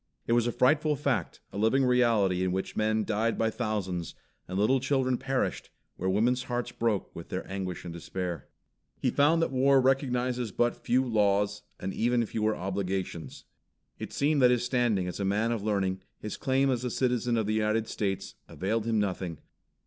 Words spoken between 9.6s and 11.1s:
recognizes but few